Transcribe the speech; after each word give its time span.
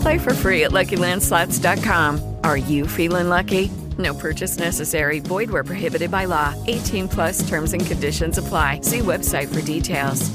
Play 0.00 0.18
for 0.18 0.34
free 0.34 0.64
at 0.64 0.70
LuckyLandSlots.com. 0.70 2.36
Are 2.44 2.56
you 2.56 2.86
feeling 2.86 3.28
lucky? 3.28 3.70
No 3.98 4.14
purchase 4.14 4.58
necessary. 4.58 5.20
Void 5.20 5.50
where 5.50 5.64
prohibited 5.64 6.10
by 6.10 6.26
law. 6.26 6.54
18 6.66 7.08
plus 7.08 7.48
terms 7.48 7.72
and 7.72 7.84
conditions 7.84 8.38
apply. 8.38 8.80
See 8.82 9.00
website 9.00 9.48
for 9.48 9.60
details. 9.62 10.30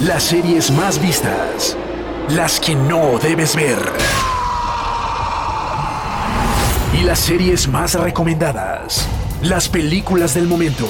Las 0.00 0.22
series 0.22 0.70
más 0.70 0.98
vistas. 1.00 1.76
Las 2.30 2.58
que 2.58 2.74
no 2.74 3.18
debes 3.18 3.54
ver. 3.54 3.78
Y 6.98 7.04
las 7.04 7.18
series 7.18 7.68
más 7.68 7.94
recomendadas. 7.94 9.06
Las 9.42 9.68
películas 9.68 10.34
del 10.34 10.46
momento. 10.46 10.88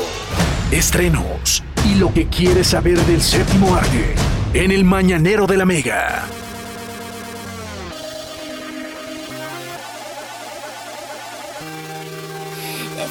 Estrenos. 0.70 1.65
Y 1.84 1.97
lo 1.97 2.12
que 2.12 2.28
quieres 2.28 2.69
saber 2.69 2.98
del 3.00 3.20
séptimo 3.20 3.75
arte. 3.75 4.15
En 4.55 4.70
el 4.70 4.84
Mañanero 4.84 5.47
de 5.47 5.56
la 5.56 5.65
Mega. 5.65 6.25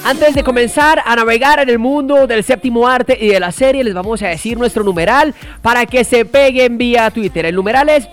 Antes 0.04 0.36
de 0.36 0.44
comenzar 0.44 1.02
a 1.06 1.16
navegar 1.16 1.60
en 1.60 1.70
el 1.70 1.80
mundo 1.80 2.28
del 2.28 2.44
séptimo 2.44 2.88
arte 2.88 3.18
y 3.20 3.28
de 3.28 3.40
la 3.40 3.52
serie, 3.52 3.84
les 3.84 3.94
vamos 3.94 4.22
a 4.22 4.28
decir 4.28 4.58
nuestro 4.58 4.84
numeral 4.84 5.36
para 5.62 5.86
que 5.86 6.04
se 6.04 6.24
peguen 6.24 6.78
vía 6.78 7.12
Twitter. 7.12 7.46
El 7.46 7.56
numeral 7.56 7.90
es 7.90 8.08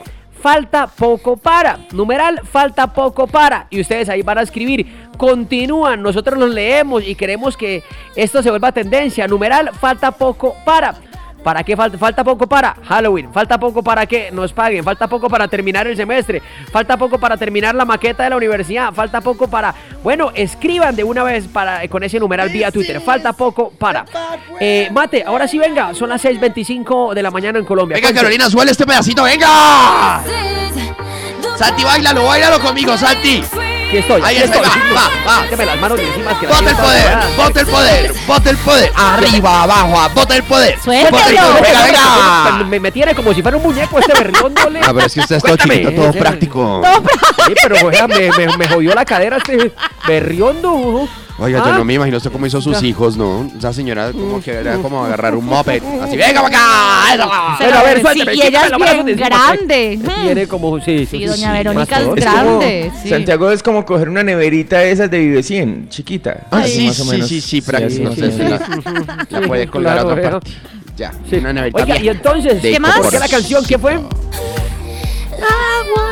falta 0.45 0.89
poco 0.89 1.37
para. 1.37 1.79
Numeral 1.93 2.41
falta 2.45 2.93
poco 2.93 3.27
para. 3.27 3.67
Y 3.71 3.81
ustedes 3.81 4.09
ahí 4.09 4.23
van 4.23 4.39
a 4.39 4.43
escribir. 4.43 5.09
Continúan, 5.17 6.03
nosotros 6.03 6.39
los 6.39 6.51
leemos 6.51 7.07
y 7.07 7.15
queremos 7.15 7.57
que 7.57 7.83
esto 8.17 8.43
se 8.43 8.51
vuelva 8.51 8.73
tendencia. 8.73 9.29
Numeral 9.29 9.71
falta 9.81 10.11
poco 10.11 10.57
para. 10.65 10.97
¿Para 11.45 11.63
qué 11.63 11.77
falta? 11.77 11.99
Falta 11.99 12.25
poco 12.25 12.47
para 12.47 12.75
Halloween, 12.89 13.31
falta 13.31 13.59
poco 13.59 13.83
para 13.83 14.07
que 14.07 14.31
nos 14.33 14.55
paguen, 14.55 14.83
falta 14.83 15.07
poco 15.07 15.29
para 15.29 15.47
terminar 15.47 15.87
el 15.87 15.95
semestre, 15.95 16.43
falta 16.73 16.97
poco 16.97 17.19
para 17.19 17.37
terminar 17.37 17.75
la 17.75 17.85
maqueta 17.85 18.25
de 18.25 18.31
la 18.31 18.37
universidad, 18.37 18.95
falta 18.95 19.21
poco 19.21 19.47
para... 19.47 19.75
Bueno, 20.03 20.33
escriban 20.35 20.97
de 20.97 21.05
una 21.05 21.23
vez 21.23 21.47
para 21.47 21.87
con 21.89 22.03
ese 22.03 22.19
numeral 22.19 22.49
vía 22.49 22.73
Twitter, 22.73 22.99
falta 23.03 23.35
poco 23.35 23.71
para... 23.79 24.07
Eh, 24.59 24.89
mate, 24.91 25.23
ahora 25.27 25.47
sí 25.47 25.59
venga, 25.59 25.93
son 25.93 26.09
las 26.09 26.25
6.25 26.25 27.13
de 27.13 27.23
la 27.23 27.31
mañana 27.31 27.59
en 27.59 27.67
Colombia. 27.67 27.97
Venga, 27.97 28.09
Ponte. 28.09 28.21
Carolina, 28.21 28.49
suele 28.49 28.71
este 28.71 28.87
pedacito, 28.87 29.25
venga. 29.25 30.23
Santi, 31.57 31.85
bailalo, 31.85 32.25
bailalo 32.25 32.59
conmigo, 32.59 32.97
Santi. 32.97 33.43
Aquí 33.87 33.99
estoy, 33.99 34.23
Ahí 34.25 34.37
aquí 34.39 34.45
está, 34.45 34.57
estoy. 34.57 34.81
va, 34.95 35.03
va, 35.27 35.37
va. 35.39 35.43
Quítame 35.45 35.67
las 35.67 35.79
manos 35.81 35.99
de 35.99 36.07
encima 36.09 36.39
que 36.41 36.47
las 36.47 36.59
Bota 36.59 36.71
el 36.71 36.77
poder, 36.77 37.19
bota 37.37 37.61
el 37.61 37.67
poder, 37.67 38.13
bota 38.27 38.51
el 38.51 38.57
poder. 38.59 38.93
Arriba, 38.97 39.63
abajo, 39.63 40.11
bota 40.15 40.37
el 40.37 40.43
poder. 40.43 40.79
Suéltalo. 40.83 41.17
Bota 41.17 41.31
el 41.31 41.37
poder. 41.37 41.63
Venga, 41.63 41.83
Me, 41.85 42.51
venga. 42.53 42.65
me- 42.71 42.81
me 42.81 42.93
tiene 42.93 43.15
como 43.15 43.33
si 43.35 43.43
fuera 43.43 43.57
un 43.57 43.63
muñeco 43.63 43.99
este 44.01 44.13
berrióndole. 44.15 44.81
Ah, 44.83 44.91
pero 44.95 45.07
es 45.07 45.15
que 45.15 45.21
usted 45.21 45.37
es 45.37 45.43
todo 45.43 45.57
Cuéntame. 45.57 45.81
chiquito, 45.83 46.03
todo 46.03 46.13
práctico. 46.13 46.83
Sí, 47.47 47.55
pero 47.63 47.87
oiga, 47.87 48.09
me, 48.09 48.31
me, 48.33 48.57
me 48.57 48.69
jodió 48.69 48.95
la 48.95 49.05
cadera 49.05 49.37
este 49.37 49.73
berriondo. 50.09 51.09
Oiga, 51.37 51.59
yo 51.59 51.73
Ah. 51.73 51.79
no 51.79 51.85
me 51.85 51.95
imagino 51.95 52.17
usted 52.19 52.31
cómo 52.31 52.47
hizo 52.47 52.61
sus 52.61 52.81
hijos, 52.85 53.17
¿no? 53.17 53.51
Esa 53.59 53.73
señora 53.73 54.13
como 54.13 54.41
que 54.41 54.53
era 54.53 54.77
como 54.77 55.05
agarrar 55.05 55.35
un 55.35 55.45
moped. 55.47 55.83
Así, 56.01 56.17
venga 56.17 56.43
para 56.43 56.47
acá. 56.57 57.15
eso. 57.15 57.31
Pero 57.59 57.77
a 57.79 57.83
ver, 57.83 58.03
Sí, 58.15 58.23
y 58.35 58.43
ella 58.47 58.67
es 58.67 58.77
bien 58.77 59.07
de 59.07 59.15
grande. 59.15 60.01
Tiene 60.23 60.47
como, 60.47 60.81
sí, 60.81 61.07
Sí, 61.11 61.25
doña 61.25 61.53
Verónica 61.53 62.01
es 62.01 62.15
grande. 62.15 62.93
sí. 63.03 63.09
Santiago 63.09 63.51
es 63.51 63.63
como 63.65 63.85
coger 63.85 64.09
una 64.09 64.23
neverita 64.23 64.79
de 64.79 64.93
esas 64.93 65.11
de 65.11 65.19
Vive 65.19 65.43
100, 65.43 65.89
chiquita. 65.89 66.47
Ah, 66.53 66.63
sí, 66.65 66.87
más 66.87 67.01
o 67.01 67.05
sí, 67.05 67.11
menos. 67.11 67.29
sí, 67.29 67.41
sí, 67.41 67.49
Sí, 67.49 67.61
práctico. 67.63 68.13
sí, 68.13 68.21
sí. 68.31 68.39
la, 68.39 68.49
la 69.31 69.41
Sí, 69.41 69.47
puede 69.49 69.67
colgar 69.67 69.99
a 69.99 70.05
otra 70.07 70.23
parte. 70.31 70.51
Ya, 70.97 71.11
Sí. 71.29 71.37
una 71.37 71.53
neverita 71.53 71.83
Oiga, 71.83 71.99
y 72.01 72.09
entonces, 72.11 72.61
¿Qué 72.63 72.79
más? 72.79 72.99
¿por 73.01 73.11
qué 73.11 73.19
la 73.19 73.27
canción? 73.29 73.65
¿Qué 73.65 73.77
fue? 73.77 73.99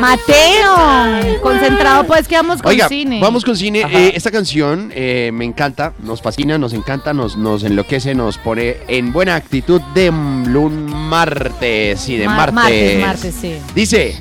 Mateo, 0.00 1.40
concentrado 1.42 2.04
pues 2.04 2.26
que 2.26 2.34
vamos 2.34 2.60
con 2.60 2.70
Oiga, 2.70 2.88
cine. 2.88 3.20
vamos 3.20 3.44
con 3.44 3.56
cine. 3.56 3.84
Eh, 3.90 4.12
esta 4.16 4.30
canción 4.30 4.90
eh, 4.94 5.30
me 5.32 5.44
encanta, 5.44 5.92
nos 6.02 6.20
fascina, 6.22 6.58
nos 6.58 6.72
encanta, 6.72 7.12
nos, 7.14 7.36
nos 7.36 7.62
enloquece, 7.62 8.14
nos 8.14 8.36
pone 8.38 8.78
en 8.88 9.12
buena 9.12 9.36
actitud 9.36 9.80
de 9.94 10.10
un 10.10 10.86
martes 11.08 12.08
y 12.08 12.16
de 12.16 12.26
Mar- 12.26 12.52
martes. 12.52 13.00
martes, 13.00 13.32
martes, 13.32 13.34
sí. 13.40 13.58
Dice, 13.74 14.20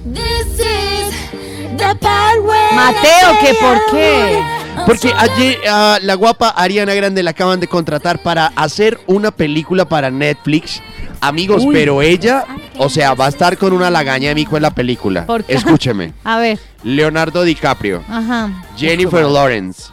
Mateo, 2.75 3.37
¿qué 3.41 3.53
por 3.59 3.81
qué? 3.91 4.43
porque 4.85 5.13
ayer 5.17 5.57
a 5.69 5.99
la 6.01 6.15
guapa 6.15 6.49
Ariana 6.49 6.93
Grande 6.93 7.21
la 7.23 7.31
acaban 7.31 7.59
de 7.59 7.67
contratar 7.67 8.21
para 8.23 8.47
hacer 8.55 8.99
una 9.07 9.31
película 9.31 9.85
para 9.85 10.09
Netflix. 10.09 10.81
Amigos, 11.21 11.63
Uy. 11.63 11.73
pero 11.75 12.01
ella, 12.01 12.45
o 12.77 12.89
sea, 12.89 13.13
va 13.13 13.27
a 13.27 13.29
estar 13.29 13.55
con 13.57 13.73
una 13.73 13.89
lagaña 13.91 14.29
de 14.29 14.35
mico 14.35 14.55
en 14.57 14.63
la 14.63 14.71
película. 14.71 15.25
¿Por 15.27 15.43
qué? 15.43 15.53
Escúcheme. 15.53 16.13
A 16.23 16.39
ver, 16.39 16.57
Leonardo 16.83 17.43
DiCaprio, 17.43 18.03
ajá. 18.09 18.49
Jennifer 18.75 19.23
Lawrence, 19.25 19.91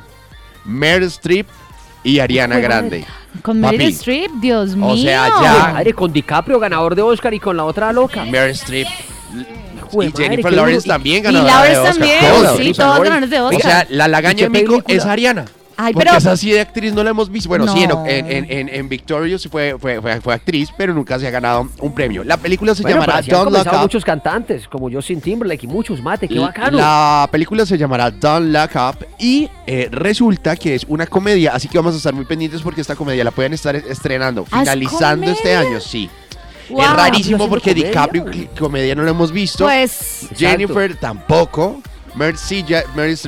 Meryl 0.64 1.08
Streep 1.08 1.46
y 2.02 2.18
Ariana 2.20 2.58
Grande. 2.60 3.04
Con 3.42 3.60
Papi. 3.60 3.76
Meryl 3.76 3.92
Streep, 3.94 4.30
Dios 4.40 4.74
mío. 4.74 4.86
O 4.86 4.96
sea, 4.96 5.28
ya- 5.42 5.70
Madre, 5.74 5.92
con 5.92 6.10
DiCaprio, 6.12 6.58
ganador 6.58 6.94
de 6.94 7.02
Oscar, 7.02 7.34
y 7.34 7.40
con 7.40 7.56
la 7.58 7.64
otra 7.64 7.92
loca. 7.92 8.24
Meryl 8.24 8.52
Streep 8.52 8.88
Jue 9.90 10.06
y 10.06 10.08
madre, 10.08 10.24
Jennifer 10.24 10.50
qué 10.50 10.56
Lawrence 10.56 10.88
también 10.88 11.18
Y 11.18 11.20
ganadora 11.20 11.52
Lawrence 11.54 11.74
de 11.74 11.80
Oscar. 11.88 11.94
también, 11.98 12.20
Todos. 12.32 12.58
sí, 12.58 12.72
todos 12.72 12.98
ganadores 13.00 13.30
de 13.30 13.40
O 13.40 13.46
Oscar. 13.48 13.60
sea, 13.62 13.86
la 13.90 14.08
lagaña 14.08 14.40
¿Y 14.40 14.42
de 14.44 14.48
Mico 14.50 14.70
película? 14.72 14.96
es 14.96 15.04
Ariana. 15.04 15.44
Ay, 15.80 15.92
Porque 15.92 16.06
pero 16.08 16.18
es 16.18 16.26
así 16.26 16.50
de 16.50 16.60
actriz, 16.60 16.92
no 16.92 17.04
la 17.04 17.10
hemos 17.10 17.30
visto. 17.30 17.48
Bueno, 17.48 17.72
sí, 17.72 17.84
en, 17.84 17.92
en, 18.08 18.50
en, 18.50 18.68
en, 18.68 18.88
Victorious 18.88 19.46
fue, 19.48 19.76
fue, 19.78 20.00
fue, 20.02 20.20
fue 20.20 20.34
actriz, 20.34 20.70
pero 20.76 20.92
nunca 20.92 21.20
se 21.20 21.28
ha 21.28 21.30
ganado 21.30 21.68
un 21.78 21.94
premio. 21.94 22.24
La 22.24 22.36
película 22.36 22.74
se 22.74 22.82
Bueno, 22.82 23.00
llamará 23.00 23.22
Don't 23.22 23.52
Look 23.52 23.66
Up. 23.72 23.80
muchos 23.82 24.04
cantantes, 24.04 24.66
como 24.66 24.90
Justin 24.90 25.20
Timberlake 25.20 25.66
y 25.66 25.68
muchos, 25.68 26.02
mate, 26.02 26.26
qué 26.26 26.40
bacano. 26.40 26.78
La 26.78 27.28
película 27.30 27.64
se 27.64 27.78
llamará 27.78 28.10
Don't 28.10 28.52
Look 28.52 28.70
Up 28.74 29.06
y 29.20 29.48
eh, 29.68 29.88
resulta 29.92 30.56
que 30.56 30.74
es 30.74 30.84
una 30.88 31.06
comedia, 31.06 31.52
así 31.54 31.68
que 31.68 31.78
vamos 31.78 31.94
a 31.94 31.98
estar 31.98 32.12
muy 32.12 32.24
pendientes 32.24 32.60
porque 32.60 32.80
esta 32.80 32.96
comedia 32.96 33.22
la 33.22 33.30
pueden 33.30 33.52
estar 33.52 33.76
estrenando, 33.76 34.46
¿Ah, 34.50 34.58
finalizando 34.58 35.30
este 35.30 35.54
año, 35.54 35.78
sí. 35.80 36.10
Wow. 36.70 36.82
Es 36.82 36.90
rarísimo 36.92 37.48
porque 37.48 37.70
comedia. 37.70 37.86
DiCaprio 37.88 38.24
comedia 38.58 38.94
no 38.96 39.02
lo 39.04 39.10
hemos 39.10 39.30
visto. 39.30 39.64
pues 39.64 40.26
Jennifer 40.36 40.96
tampoco. 40.96 41.80
Sí 42.36 42.64
ya, 42.66 42.84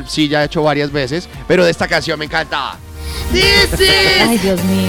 sí 0.06 0.28
ya 0.28 0.40
ha 0.40 0.44
hecho 0.44 0.62
varias 0.62 0.90
veces, 0.92 1.28
pero 1.46 1.64
de 1.64 1.70
esta 1.70 1.86
canción 1.88 2.18
me 2.18 2.24
encanta. 2.24 2.78
Ay, 3.32 4.38
Dios 4.38 4.62
mío. 4.64 4.88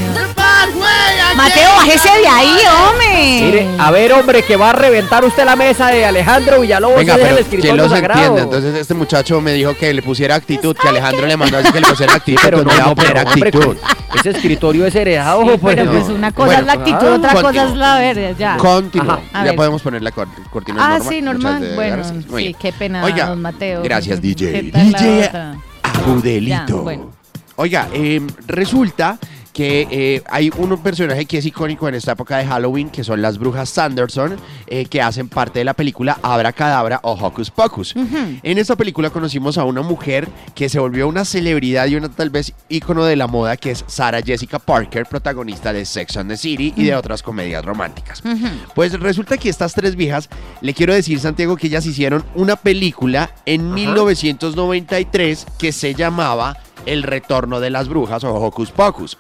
Mateo, 1.36 1.70
bájese 1.78 2.10
de 2.20 2.28
ahí, 2.28 2.58
hombre. 2.90 3.42
Mire, 3.46 3.68
a 3.80 3.92
ver, 3.92 4.12
hombre, 4.14 4.44
que 4.44 4.56
va 4.58 4.72
a 4.72 4.74
reventar 4.74 5.24
usted 5.24 5.46
la 5.46 5.56
mesa 5.56 5.88
de 5.88 6.06
Alejandro 6.06 6.60
Villalobos. 6.62 6.98
Venga, 6.98 7.16
pero 7.16 7.30
el 7.30 7.36
que 7.36 7.42
escritorio 7.42 7.76
los 7.84 7.92
sagrado. 7.92 8.22
entienda. 8.22 8.42
Entonces 8.44 8.76
este 8.76 8.94
muchacho 8.94 9.40
me 9.42 9.54
dijo 9.54 9.76
que 9.76 9.94
le 9.94 10.02
pusiera 10.02 10.36
actitud, 10.36 10.76
que 10.76 10.88
Alejandro 10.88 11.26
le 11.28 11.38
mandó 11.38 11.58
a 11.58 11.60
decir 11.60 11.74
que 11.74 11.80
le 11.82 11.88
pusiera 11.88 12.14
actitud, 12.16 12.40
pero 12.44 12.58
no, 12.58 12.64
no, 12.66 12.72
le 12.74 12.78
va 12.84 12.90
a 12.92 12.96
poner 12.96 13.18
hombre, 13.18 13.50
actitud. 13.50 13.78
Ese 14.20 14.30
escritorio 14.32 14.86
es 14.86 14.94
heredado, 14.96 15.42
Sí, 15.44 15.58
pues. 15.60 15.76
pero 15.76 15.86
no. 15.86 15.92
pues 16.00 16.10
una 16.10 16.32
cosa 16.32 16.46
Bueno, 16.46 16.60
es 16.62 16.66
la 16.68 16.74
actitud, 16.74 17.08
ah, 17.08 17.16
otra 17.16 17.34
cosa 17.42 17.64
es 17.66 17.76
la 17.76 17.98
verdad, 18.00 18.36
ya. 18.38 18.58
Continúa. 18.58 19.22
Ya 19.34 19.44
ver. 19.44 19.56
podemos 19.56 19.82
poner 19.82 20.02
la 20.02 20.12
cor- 20.12 20.28
cortina 20.52 20.78
Ah, 20.86 20.90
normal. 20.98 21.08
sí, 21.14 21.22
normal. 21.22 21.72
Bueno, 21.76 22.04
sí, 22.38 22.56
qué 22.60 22.74
pena, 22.74 23.04
Oiga, 23.06 23.28
don 23.28 23.42
Mateo. 23.42 23.82
gracias, 23.84 24.22
DJ. 24.22 24.52
¿Qué 24.52 24.72
tal 24.72 24.92
la 24.92 25.00
DJ. 25.00 26.46
Ya, 26.46 26.66
bueno. 26.70 27.12
Oiga, 27.56 27.90
eh, 27.94 28.22
resulta 28.48 29.20
que 29.54 29.88
eh, 29.92 30.24
hay 30.30 30.52
un 30.58 30.78
personaje 30.82 31.26
que 31.26 31.38
es 31.38 31.46
icónico 31.46 31.88
en 31.88 31.96
esta 31.96 32.14
época 32.14 32.38
de 32.38 32.46
Halloween, 32.46 32.90
que 32.90 33.04
son 33.04 33.22
las 33.22 33.38
brujas 33.38 33.70
Sanderson, 33.70 34.38
eh, 34.68 34.86
que 34.86 35.02
hacen 35.02 35.30
parte 35.30 35.60
de 35.60 35.66
la 35.66 35.74
película 35.74 36.18
Abra 36.22 36.54
Cadabra 36.54 37.00
o 37.04 37.14
Hocus 37.14 37.52
Pocus. 37.52 37.94
En 37.96 38.58
esta 38.58 38.76
película 38.76 39.10
conocimos 39.10 39.58
a 39.58 39.66
una 39.66 39.82
mujer 39.82 40.28
que 40.56 40.70
se 40.70 40.80
volvió 40.80 41.08
una 41.08 41.26
celebridad 41.26 41.88
y 41.88 41.96
una 41.96 42.10
tal 42.10 42.30
vez 42.30 42.54
ícono 42.70 43.04
de 43.06 43.16
la 43.16 43.28
moda, 43.28 43.58
que 43.58 43.72
es 43.72 43.84
Sarah 43.88 44.22
Jessica 44.22 44.60
Parker, 44.60 45.06
protagonista 45.06 45.74
de 45.74 45.86
Sex 45.86 46.18
and 46.18 46.30
the 46.30 46.38
City 46.38 46.74
y 46.76 46.86
de 46.86 46.96
otras 46.96 47.22
comedias 47.22 47.66
románticas. 47.66 48.24
Pues 48.74 48.98
resulta 49.00 49.38
que 49.38 49.50
estas 49.50 49.74
tres 49.74 49.96
viejas, 49.96 50.30
le 50.62 50.74
quiero 50.74 50.94
decir, 50.94 51.20
Santiago, 51.20 51.58
que 51.58 51.68
ellas 51.68 51.86
hicieron 51.86 52.24
una 52.36 52.56
película 52.56 53.32
en 53.46 53.74
1993 53.74 55.46
que 55.58 55.72
se 55.72 55.94
llamaba 55.94 56.58
El 56.86 57.04
Retorno 57.04 57.60
de 57.60 57.70
las 57.70 57.88
Brujas 57.88 58.24
o 58.24 58.34
Hocus 58.34 58.72
Pocus. 58.72 59.18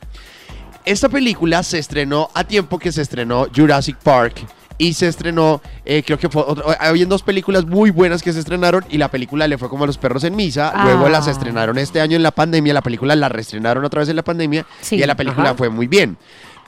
Esta 0.85 1.09
película 1.09 1.61
se 1.63 1.77
estrenó 1.79 2.29
a 2.33 2.43
tiempo 2.43 2.79
que 2.79 2.91
se 2.91 3.01
estrenó 3.01 3.47
Jurassic 3.55 3.97
Park 3.97 4.45
y 4.79 4.93
se 4.93 5.07
estrenó, 5.07 5.61
eh, 5.85 6.01
creo 6.03 6.17
que 6.17 6.27
fue, 6.27 6.41
otro- 6.45 6.65
habían 6.79 7.07
dos 7.07 7.21
películas 7.21 7.65
muy 7.67 7.91
buenas 7.91 8.23
que 8.23 8.33
se 8.33 8.39
estrenaron 8.39 8.83
y 8.89 8.97
la 8.97 9.11
película 9.11 9.47
le 9.47 9.59
fue 9.59 9.69
como 9.69 9.83
a 9.83 9.87
los 9.87 9.99
perros 9.99 10.23
en 10.23 10.35
misa. 10.35 10.73
Luego 10.83 11.07
las 11.07 11.27
Ah. 11.27 11.31
estrenaron 11.31 11.77
este 11.77 12.01
año 12.01 12.15
en 12.15 12.23
la 12.23 12.31
pandemia, 12.31 12.73
la 12.73 12.81
película 12.81 13.15
la 13.15 13.29
reestrenaron 13.29 13.85
otra 13.85 13.99
vez 13.99 14.09
en 14.09 14.15
la 14.15 14.23
pandemia 14.23 14.65
Sí. 14.81 14.95
y 14.95 15.05
la 15.05 15.13
película 15.15 15.49
Ajá. 15.49 15.55
fue 15.57 15.69
muy 15.69 15.85
bien. 15.85 16.17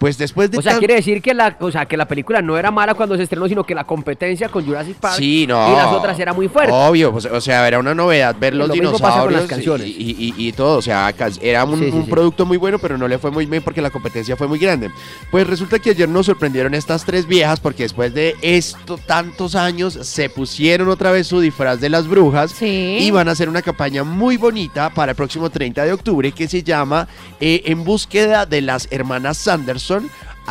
Pues 0.03 0.17
después 0.17 0.51
de 0.51 0.57
O 0.57 0.61
sea, 0.61 0.73
tan- 0.73 0.79
quiere 0.79 0.95
decir 0.95 1.21
que 1.21 1.33
la, 1.33 1.55
o 1.61 1.71
sea, 1.71 1.85
que 1.85 1.95
la 1.95 2.05
película 2.05 2.41
no 2.41 2.57
era 2.57 2.71
mala 2.71 2.93
cuando 2.93 3.15
se 3.15 3.23
estrenó, 3.23 3.47
sino 3.47 3.63
que 3.63 3.73
la 3.73 3.85
competencia 3.85 4.49
con 4.49 4.65
Jurassic 4.65 4.97
Park 4.97 5.15
Sí, 5.15 5.47
no. 5.47 5.71
y 5.71 5.75
las 5.77 5.87
otras 5.93 6.19
era 6.19 6.33
muy 6.33 6.49
fuerte. 6.49 6.73
Obvio, 6.73 7.13
pues, 7.13 7.23
o 7.23 7.39
sea, 7.39 7.65
era 7.65 7.79
una 7.79 7.95
novedad 7.95 8.35
ver 8.37 8.53
los 8.53 8.67
Lo 8.67 8.73
dinosaurios 8.73 9.43
canciones. 9.45 9.87
y, 9.87 9.91
y- 9.91 10.33
y- 10.37 10.47
y 10.49 10.51
todo. 10.51 10.77
O 10.79 10.81
sea, 10.81 11.13
era 11.41 11.63
un, 11.63 11.79
Sí, 11.79 11.85
sí, 11.85 11.91
un 11.95 12.03
sí. 12.03 12.09
producto 12.11 12.45
muy 12.45 12.57
bueno, 12.57 12.79
pero 12.79 12.97
no 12.97 13.07
le 13.07 13.17
fue 13.17 13.31
muy 13.31 13.45
bien 13.45 13.63
porque 13.63 13.81
la 13.81 13.91
competencia 13.91 14.35
fue 14.35 14.45
muy 14.45 14.59
grande. 14.59 14.91
Pues 15.31 15.47
resulta 15.47 15.79
que 15.79 15.91
ayer 15.91 16.09
nos 16.09 16.25
sorprendieron 16.25 16.73
estas 16.73 17.05
tres 17.05 17.25
viejas 17.25 17.61
porque 17.61 17.83
después 17.83 18.13
de 18.13 18.35
esto 18.41 18.97
tantos 18.97 19.55
años 19.55 19.93
se 20.01 20.27
pusieron 20.29 20.89
otra 20.89 21.11
vez 21.13 21.27
su 21.27 21.39
disfraz 21.39 21.79
de 21.79 21.87
las 21.87 22.09
brujas 22.09 22.51
Sí. 22.51 22.97
y 22.99 23.09
van 23.11 23.29
a 23.29 23.31
hacer 23.31 23.47
una 23.47 23.61
campaña 23.61 24.03
muy 24.03 24.35
bonita 24.35 24.89
para 24.89 25.11
el 25.13 25.15
próximo 25.15 25.49
30 25.49 25.85
de 25.85 25.93
octubre 25.93 26.33
que 26.33 26.49
se 26.49 26.61
llama 26.61 27.07
eh, 27.39 27.61
En 27.67 27.85
búsqueda 27.85 28.45
de 28.45 28.61
las 28.61 28.89
hermanas 28.91 29.37
Sanderson. 29.37 29.92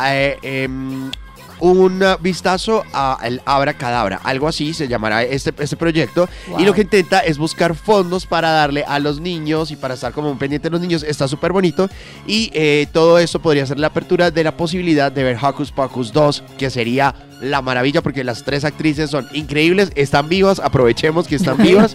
Eh, 0.03 0.37
em, 0.41 1.11
un 1.59 2.03
vistazo 2.19 2.83
a 2.91 3.17
el 3.23 3.41
Abra 3.45 3.73
Cadabra, 3.73 4.19
algo 4.23 4.49
así 4.49 4.73
se 4.73 4.89
llamará 4.89 5.23
este, 5.23 5.53
este 5.59 5.77
proyecto. 5.77 6.27
Wow. 6.49 6.59
Y 6.59 6.65
lo 6.65 6.73
que 6.73 6.81
intenta 6.81 7.19
es 7.19 7.37
buscar 7.37 7.73
fondos 7.73 8.25
para 8.25 8.51
darle 8.51 8.83
a 8.85 8.99
los 8.99 9.21
niños 9.21 9.71
y 9.71 9.77
para 9.77 9.93
estar 9.93 10.11
como 10.11 10.29
un 10.29 10.37
pendiente 10.37 10.67
de 10.67 10.71
los 10.71 10.81
niños. 10.81 11.03
Está 11.03 11.27
súper 11.27 11.53
bonito. 11.53 11.89
Y 12.27 12.51
eh, 12.53 12.87
todo 12.91 13.17
eso 13.17 13.39
podría 13.39 13.65
ser 13.65 13.79
la 13.79 13.87
apertura 13.87 14.29
de 14.29 14.43
la 14.43 14.57
posibilidad 14.57 15.11
de 15.11 15.23
ver 15.23 15.37
Hocus 15.41 15.71
Pocus 15.71 16.11
2, 16.11 16.43
que 16.57 16.69
sería 16.69 17.15
la 17.39 17.61
maravilla 17.61 18.01
porque 18.01 18.23
las 18.25 18.43
tres 18.43 18.65
actrices 18.65 19.09
son 19.09 19.27
increíbles, 19.33 19.91
están 19.95 20.27
vivas, 20.27 20.59
aprovechemos 20.59 21.27
que 21.27 21.35
están 21.35 21.57
vivas. 21.63 21.93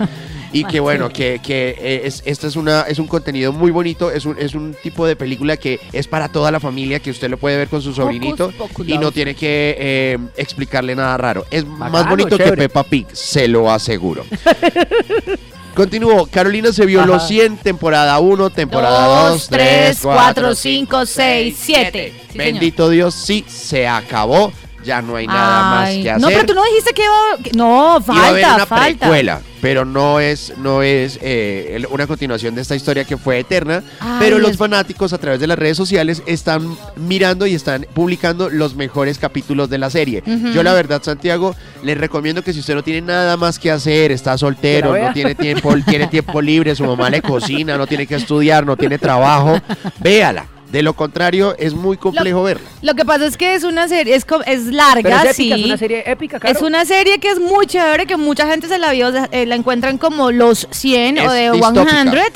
Y 0.52 0.64
que 0.64 0.80
bueno, 0.80 1.10
que, 1.10 1.40
que 1.42 1.76
eh, 1.78 2.02
es, 2.04 2.22
esto 2.24 2.46
es, 2.46 2.56
una, 2.56 2.82
es 2.82 2.98
un 2.98 3.06
contenido 3.06 3.52
muy 3.52 3.70
bonito, 3.70 4.10
es 4.10 4.24
un, 4.24 4.36
es 4.38 4.54
un 4.54 4.74
tipo 4.82 5.06
de 5.06 5.14
película 5.16 5.56
que 5.56 5.78
es 5.92 6.06
para 6.08 6.28
toda 6.30 6.50
la 6.50 6.58
familia, 6.60 7.00
que 7.00 7.10
usted 7.10 7.28
lo 7.28 7.36
puede 7.36 7.56
ver 7.58 7.68
con 7.68 7.82
su 7.82 7.92
sobrinito 7.92 8.50
Pocus 8.52 8.88
y 8.88 8.96
no 8.98 9.12
tiene 9.12 9.34
que 9.34 9.76
eh, 9.78 10.18
explicarle 10.36 10.94
nada 10.94 11.16
raro. 11.16 11.44
Es 11.50 11.66
más 11.66 11.92
Bacano, 11.92 12.10
bonito 12.10 12.36
que 12.36 12.44
chévere. 12.44 12.62
Peppa 12.68 12.82
Pig, 12.84 13.06
se 13.12 13.46
lo 13.48 13.70
aseguro. 13.70 14.24
Continuó, 15.74 16.26
Carolina 16.26 16.72
se 16.72 16.84
vio 16.86 17.06
los 17.06 17.28
100, 17.28 17.58
temporada 17.58 18.18
1, 18.18 18.50
temporada 18.50 19.28
2, 19.30 19.46
3, 19.48 19.98
4, 20.02 20.54
5, 20.56 21.06
6, 21.06 21.56
7. 21.56 22.12
Bendito 22.34 22.90
Dios, 22.90 23.14
sí, 23.14 23.44
se 23.46 23.86
acabó. 23.86 24.52
Ya 24.84 25.02
no 25.02 25.16
hay 25.16 25.26
nada 25.26 25.70
más 25.70 25.90
que 25.90 26.10
hacer. 26.10 26.20
No, 26.22 26.28
pero 26.28 26.46
tú 26.46 26.54
no 26.54 26.64
dijiste 26.64 26.94
que 26.94 27.02
iba. 27.02 27.42
que- 27.44 27.50
No, 27.52 27.98
Iba 28.08 28.14
a 28.24 28.28
haber 28.28 28.42
falta, 28.42 28.54
una 28.56 28.66
falta. 28.66 28.98
precuela, 29.00 29.40
pero 29.60 29.84
no 29.84 30.20
es, 30.20 30.52
no 30.58 30.82
es 30.82 31.18
eh, 31.22 31.72
el- 31.74 31.86
una 31.86 32.06
continuación 32.06 32.54
de 32.54 32.62
esta 32.62 32.76
historia 32.76 33.04
que 33.04 33.16
fue 33.16 33.38
eterna. 33.40 33.82
Ay, 34.00 34.16
pero 34.20 34.38
los 34.38 34.52
es- 34.52 34.56
fanáticos 34.56 35.12
a 35.12 35.18
través 35.18 35.40
de 35.40 35.46
las 35.46 35.58
redes 35.58 35.76
sociales 35.76 36.22
están 36.26 36.76
mirando 36.96 37.46
y 37.46 37.54
están 37.54 37.86
publicando 37.94 38.50
los 38.50 38.74
mejores 38.76 39.18
capítulos 39.18 39.68
de 39.70 39.78
la 39.78 39.90
serie. 39.90 40.22
Yo 40.54 40.62
la 40.62 40.72
verdad, 40.74 41.02
Santiago, 41.02 41.54
les 41.82 41.96
recomiendo 41.98 42.42
que 42.42 42.52
si 42.52 42.60
usted 42.60 42.74
no 42.74 42.82
tiene 42.82 43.00
nada 43.02 43.36
más 43.36 43.58
que 43.58 43.70
hacer, 43.70 44.12
está 44.12 44.36
soltero, 44.38 44.96
no 44.96 45.12
tiene 45.12 45.34
tiempo, 45.34 45.74
tiene 45.88 46.06
tiempo 46.08 46.40
libre, 46.42 46.74
su 46.74 46.84
mamá 46.84 47.10
le 47.10 47.22
cocina, 47.22 47.76
no 47.76 47.86
tiene 47.86 48.06
que 48.06 48.14
estudiar, 48.16 48.64
no 48.66 48.76
tiene 48.76 48.98
trabajo, 48.98 49.58
véala. 50.00 50.46
De 50.70 50.82
lo 50.82 50.92
contrario, 50.92 51.56
es 51.58 51.72
muy 51.74 51.96
complejo 51.96 52.42
verla. 52.42 52.68
Lo 52.82 52.94
que 52.94 53.04
pasa 53.04 53.26
es 53.26 53.36
que 53.36 53.54
es 53.54 53.64
una 53.64 53.88
serie, 53.88 54.14
es, 54.14 54.26
es 54.46 54.64
Pero 54.64 54.76
larga, 54.76 55.22
es 55.22 55.38
épica, 55.38 55.56
sí. 55.56 55.62
es 55.62 55.64
una 55.64 55.78
serie 55.78 56.02
épica, 56.06 56.38
Caro. 56.40 56.54
Es 56.54 56.62
una 56.62 56.84
serie 56.84 57.18
que 57.18 57.30
es 57.30 57.40
muy 57.40 57.66
chévere, 57.66 58.06
que 58.06 58.16
mucha 58.18 58.46
gente 58.46 58.68
se 58.68 58.78
la 58.78 58.92
vio, 58.92 59.10
eh, 59.30 59.46
la 59.46 59.54
encuentran 59.54 59.96
como 59.96 60.30
los 60.30 60.68
100 60.70 61.20
o 61.20 61.32
de 61.32 61.50
distópica. 61.52 62.02
100. 62.02 62.32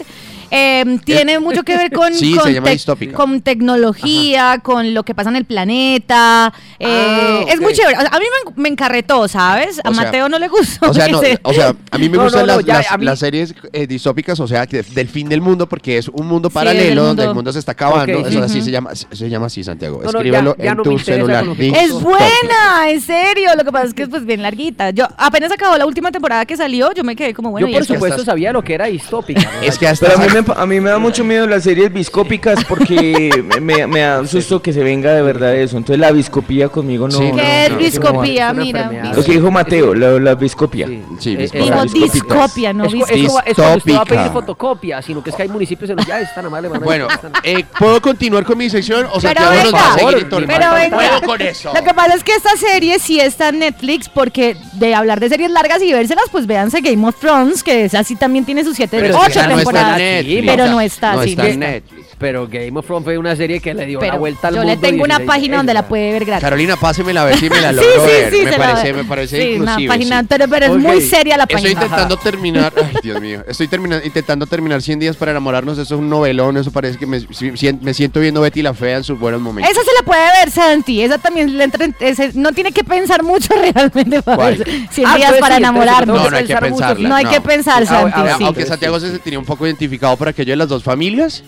Eh, 0.55 0.99
tiene 1.05 1.41
mucho 1.41 1.63
que 1.63 1.77
ver 1.77 1.91
con, 1.91 2.13
Sí, 2.15 2.35
con, 2.35 2.45
se 2.45 2.53
llama 2.53 2.69
tec- 2.69 2.73
distópica. 2.73 3.15
con 3.15 3.41
tecnología, 3.41 4.61
con 4.63 4.93
lo 4.95 5.03
que 5.03 5.15
pasa 5.15 5.31
en 5.31 5.37
el 5.37 5.45
planeta. 5.47 6.53
eh, 6.79 6.87
Ah, 6.89 7.45
Es 7.49 7.61
muy 7.61 7.73
chévere. 7.73 7.97
O 7.97 8.01
sea, 8.01 8.11
a 8.13 8.19
mí 8.19 8.25
me, 8.55 8.63
me 8.63 8.69
encarretó, 8.69 9.27
¿sabes? 9.29 9.81
A 9.85 9.91
O 9.91 9.95
sea- 9.95 10.05
Mateo 10.05 10.29
no 10.29 10.39
le 10.39 10.49
gustó. 10.49 10.91
O 10.91 10.95
sea, 10.95 11.09
no, 11.09 11.21
o 11.43 11.53
sea, 11.55 11.75
a 11.91 11.99
mí 11.99 12.09
me 12.09 12.17
No, 12.19 12.25
gustan 12.25 12.47
no, 12.47 12.53
no, 12.53 12.57
las, 12.59 12.65
ya, 12.67 12.75
las- 12.75 12.93
a 12.93 12.99
mí- 12.99 13.05
las 13.07 13.19
series 13.19 13.55
eh, 13.73 13.87
distópicas, 13.87 14.39
o 14.41 14.47
sea, 14.47 14.67
que 14.67 14.83
del 14.83 15.09
fin 15.09 15.29
del 15.29 15.41
mundo, 15.41 15.69
porque 15.69 15.99
es 15.99 16.09
un 16.09 16.27
mundo 16.27 16.49
Sí, 16.51 16.55
paralelo 16.55 17.03
donde 17.05 17.25
el 17.25 17.35
mundo 17.35 17.53
se 17.53 17.59
está 17.59 17.73
acabando. 17.73 18.19
Ok, 18.21 18.27
eso 18.27 18.39
sí. 18.39 18.45
así 18.45 18.63
se 18.63 18.71
llama, 18.71 18.91
se 18.95 19.29
llama 19.31 19.47
así, 19.47 19.65
Santiago. 19.65 20.03
No, 20.05 20.13
no, 20.13 20.13
ya- 20.13 20.19
Escríbelo 20.19 20.57
ya 20.59 20.71
en 20.73 20.77
tu 20.83 20.99
celular. 20.99 21.45
Es 21.59 21.93
buena, 21.93 22.91
en 22.91 23.01
serio. 23.01 23.51
Lo 23.57 23.65
que 23.65 23.73
pasa 23.73 23.87
es 23.87 23.95
que 23.95 24.03
es 24.03 24.09
pues 24.09 24.25
bien 24.27 24.43
larguita. 24.43 24.91
Yo 24.91 25.07
apenas 25.17 25.51
acabó 25.53 25.77
la 25.79 25.87
última 25.87 26.11
temporada 26.13 26.45
que 26.47 26.57
salió, 26.57 26.93
yo 26.93 27.05
me 27.05 27.17
quedé 27.17 27.33
como 27.35 27.51
bueno. 27.51 27.67
Yo 27.67 27.71
¿y 27.71 27.75
por 27.75 27.83
esto? 27.83 27.95
supuesto 27.95 28.25
sabía 28.25 28.53
lo 28.53 28.63
que 28.63 28.75
era 28.75 28.87
distópica. 28.87 29.51
Es 29.63 29.79
que 29.79 29.89
hasta 29.89 30.13
a 30.13 30.17
mí, 30.17 30.27
me, 30.33 30.42
a 30.57 30.67
mí 30.67 30.81
me 30.81 30.91
da 30.91 30.99
mucho 30.99 31.25
miedo 31.25 31.47
las 31.47 31.65
series 31.65 31.93
viscópicas 31.93 32.65
porque 32.65 33.31
me, 33.61 33.61
me- 33.61 33.87
me 33.87 34.01
da 34.01 34.21
un 34.21 34.29
susto 34.29 34.61
que 34.63 34.73
se 34.73 34.83
venga 34.83 35.13
de 35.13 35.23
verdad 35.23 35.55
eso. 35.57 35.77
Entonces 35.77 35.99
la 36.01 36.13
viscopía 36.13 36.69
conmigo 36.69 37.09
no. 37.09 37.19
Sí. 37.19 37.25
¿Qué 37.35 37.69
no, 37.71 37.79
es 37.79 38.01
no, 38.01 38.11
una 38.11 38.23
Mira. 38.23 38.51
enfermedad. 38.51 39.15
Lo 39.17 39.25
que 39.25 39.33
dijo 39.33 39.51
Mateo, 39.51 39.95
la, 39.95 40.11
la 40.19 40.35
viscopía. 40.35 40.87
Sí. 40.87 41.03
Sí, 41.19 41.37
Digo 41.37 41.83
discópica. 41.83 42.13
discopia, 42.13 42.73
no 42.73 42.85
viscopia. 42.89 43.15
es, 43.47 43.57
como- 43.57 43.75
usted 43.77 43.95
va 43.97 44.01
a 44.03 44.05
pedir 44.05 44.31
fotocopia, 44.33 45.03
sino 45.03 45.23
que 45.23 45.31
es 45.31 45.37
que 45.37 45.43
hay 45.43 45.49
municipios 45.49 45.91
en 45.91 45.97
los 45.97 46.07
ya 46.07 46.21
están 46.21 46.47
amable. 46.47 46.69
van 46.69 46.83
a- 46.83 46.85
Bueno, 46.85 47.09
eh, 47.43 47.65
¿puedo 47.79 48.01
continuar 48.01 48.45
con 48.45 48.59
mi 48.59 48.69
sección? 48.71 49.07
O 49.13 49.21
sea, 49.21 49.33
Pero 49.35 49.51
que 49.51 49.57
nos 49.65 49.75
va 49.75 49.93
a 49.93 49.97
venga, 49.97 50.11
seguir 50.11 50.25
en 50.33 50.47
pero 50.47 50.67
No 50.69 50.75
venga. 50.75 51.21
con 51.25 51.41
eso. 51.43 51.73
Lo 51.75 51.83
que 51.85 51.95
pasa 51.95 52.15
es 52.15 52.25
que 52.25 52.35
esta 52.35 52.57
serie 52.57 52.99
sí 52.99 53.21
está 53.21 53.49
en 53.49 53.59
Netflix 53.61 54.09
porque 54.09 54.57
de 54.75 54.95
hablar 54.95 55.21
de 55.21 55.29
series 55.29 55.51
largas 55.51 55.83
y 55.83 55.93
vérselas, 55.93 56.25
pues 56.31 56.47
véanse 56.47 56.81
Game 56.81 57.07
of 57.07 57.17
Thrones, 57.19 57.63
que 57.63 57.85
es 57.85 57.95
así 57.95 58.17
también 58.17 58.45
tiene 58.45 58.65
sus 58.65 58.77
siete, 58.77 59.13
ocho 59.15 59.41
temporadas. 59.47 59.99
Netflix. 60.27 60.47
pero 60.57 60.67
no 60.71 60.81
está 60.81 61.15
No 61.15 61.23
está 61.23 61.49
en. 61.49 61.61
Netflix. 61.61 62.07
Pero 62.23 62.47
Game 62.49 62.73
of 62.79 62.87
Thrones 62.87 63.05
fue 63.05 63.19
una 63.19 63.37
serie 63.37 63.61
que 63.61 63.75
le 63.75 63.85
dio 63.85 64.01
la 64.01 64.07
Pero 64.07 64.19
vuelta 64.19 64.49
al 64.49 64.55
yo 64.55 64.61
mundo. 64.63 64.75
le 64.75 64.81
tengo 64.81 65.05
una 65.05 65.19
16 65.19 65.27
página 65.29 65.57
donde 65.59 65.75
la 65.75 65.87
puede 65.87 66.13
ver 66.13 66.25
gratis. 66.25 66.43
Carolina, 66.45 66.77
pásemela 66.77 67.23
a 67.23 67.25
ver 67.27 67.37
si 67.37 67.51
me 67.51 67.61
la 67.61 67.71
sí, 67.73 67.75
logro 67.77 67.91
sí, 67.93 68.11
ver. 68.11 68.31
sí, 68.33 68.45
me, 68.45 68.51
la 68.53 68.57
parece, 68.57 68.93
ve. 68.93 69.03
me 69.03 69.05
parece 69.09 69.37
Sí, 69.37 69.43
inclusive. 69.57 69.85
una 69.85 69.95
página, 69.95 70.21
sí. 70.21 70.27
pero, 70.31 70.49
pero 70.49 70.67
es 70.67 70.73
muy 70.79 71.01
seria 71.03 71.37
la 71.37 71.43
Estoy 71.45 71.55
página. 71.63 71.71
intentando 71.73 72.17
terminar, 72.23 72.73
ay 72.77 72.95
Dios 73.03 73.21
mío, 73.21 73.43
estoy 73.47 73.69
termina- 73.69 74.01
intentando 74.05 74.47
terminar 74.47 74.81
100 74.81 74.99
días 75.01 75.17
para 75.17 75.33
enamorarnos, 75.33 75.79
eso 75.79 75.95
es 75.95 76.01
un 76.01 76.09
novelón, 76.09 76.57
eso 76.57 76.71
parece 76.71 76.97
que 76.99 77.07
me, 77.07 77.21
si- 77.21 77.57
si- 77.57 77.73
me 77.75 77.93
siento 77.93 78.21
viendo 78.21 78.41
Betty 78.41 78.63
la 78.63 78.73
Fea 78.73 78.99
en 78.99 79.05
sus 79.05 79.19
buenos 79.19 79.41
momentos. 79.41 79.71
Esa 79.71 79.83
se 79.83 79.91
la 79.99 80.03
puede 80.07 80.23
ver, 80.41 80.51
Santi. 80.51 81.03
Esa 81.03 81.19
también 81.19 81.59
le 81.59 81.65
entra 81.65 81.85
en- 81.85 81.97
ese- 82.01 82.31
no 82.35 82.53
tiene 82.53 82.73
que 82.73 82.85
pensar 82.85 83.23
mucho 83.23 83.49
realmente 83.75 84.23
para 84.23 84.37
¿Cuál? 84.37 84.55
ver 84.57 84.69
100 84.91 85.07
Ah, 85.07 85.17
días 85.17 85.31
entonces 85.33 85.41
para 85.41 85.57
sí, 85.57 85.63
enamorarnos. 85.63 86.23
No, 86.23 86.31
no 86.31 86.37
hay 86.37 86.45
que 86.45 86.55
pensar 86.55 86.71
mucho, 86.71 86.77
pensarla. 86.79 87.09
No 87.09 87.15
hay 87.17 87.25
que 87.27 87.41
pensar, 87.41 87.87
Santi. 87.87 88.21
sí. 88.39 88.45
Aunque 88.45 88.67
Santiago 88.67 89.01
se 89.01 89.11
sentiría 89.11 89.39
un 89.39 89.45
poco 89.45 89.67
identificado 89.67 90.17
por 90.17 90.29
aquello 90.29 90.53
de 90.53 90.57
las 90.57 90.69
dos 90.69 90.83
familias. 90.85 91.43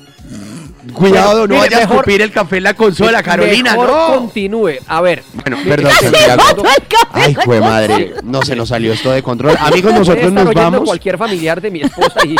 Cuidado, 0.92 1.46
no 1.46 1.56
vayas 1.56 1.80
a 1.80 1.82
escupir 1.84 2.20
el 2.22 2.30
café 2.30 2.58
en 2.58 2.64
la 2.64 2.74
consola, 2.74 3.22
Carolina, 3.22 3.72
Mejor 3.72 3.88
no. 3.88 4.06
continúe. 4.18 4.72
A 4.86 5.00
ver. 5.00 5.22
Bueno, 5.34 5.56
perdón, 5.66 5.92
Santiago. 6.00 6.42
Ay, 7.12 7.34
jue 7.34 7.60
madre, 7.60 8.14
no 8.22 8.42
se 8.42 8.54
nos 8.54 8.68
salió 8.68 8.92
esto 8.92 9.10
de 9.10 9.22
control. 9.22 9.56
Amigos, 9.58 9.94
nosotros 9.94 10.32
nos 10.32 10.52
vamos. 10.52 10.82
cualquier 10.84 11.16
familiar 11.18 11.60
de 11.60 11.70
mi 11.70 11.80
esposa 11.82 12.24
y 12.24 12.36